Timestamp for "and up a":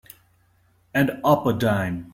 0.95-1.53